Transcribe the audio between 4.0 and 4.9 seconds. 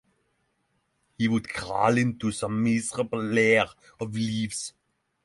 leaves.